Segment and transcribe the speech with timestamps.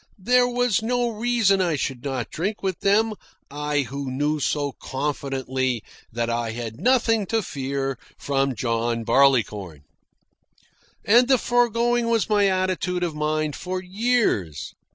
[0.17, 3.13] There was no reason I should not drink with them
[3.51, 9.83] I who knew so confidently that I had nothing to fear from John Barleycorn.
[11.05, 14.73] And the foregoing was my attitude of mind for years.